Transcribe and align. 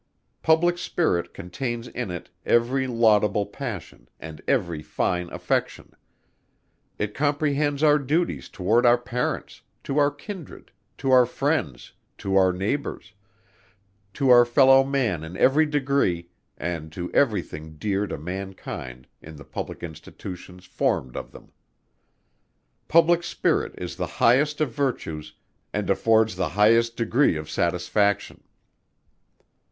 Public 0.41 0.79
spirit 0.79 1.31
contains 1.31 1.87
in 1.87 2.09
it 2.09 2.31
every 2.43 2.87
laudable 2.87 3.45
passion, 3.45 4.09
and 4.19 4.41
every 4.47 4.81
fine 4.81 5.29
affection. 5.29 5.93
It 6.97 7.13
comprehends 7.13 7.83
our 7.83 7.99
duties 7.99 8.49
towards 8.49 8.87
our 8.87 8.97
parents, 8.97 9.61
to 9.83 9.99
our 9.99 10.09
kindred, 10.09 10.71
to 10.97 11.11
our 11.11 11.27
friends, 11.27 11.93
to 12.17 12.35
our 12.35 12.51
neighbours, 12.51 13.13
to 14.15 14.31
our 14.31 14.43
fellow 14.43 14.83
man 14.83 15.23
in 15.23 15.37
every 15.37 15.67
degree, 15.67 16.29
and 16.57 16.91
to 16.93 17.11
every 17.11 17.43
thing 17.43 17.73
dear 17.73 18.07
to 18.07 18.17
mankind 18.17 19.05
in 19.21 19.35
the 19.35 19.45
public 19.45 19.83
Institutions 19.83 20.65
formed 20.65 21.15
of 21.15 21.31
them. 21.31 21.51
Public 22.87 23.21
spirit 23.21 23.75
is 23.77 23.97
the 23.97 24.07
highest 24.17 24.61
of 24.61 24.71
virtues, 24.73 25.35
and 25.71 25.91
affords 25.91 26.35
the 26.37 26.49
highest 26.49 26.97
degree 26.97 27.37
of 27.37 27.47
satisfaction. 27.51 28.41